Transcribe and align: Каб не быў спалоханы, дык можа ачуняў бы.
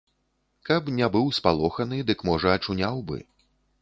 Каб 0.69 0.87
не 0.99 1.09
быў 1.15 1.29
спалоханы, 1.39 1.99
дык 2.11 2.25
можа 2.31 2.47
ачуняў 2.61 2.95
бы. 3.13 3.23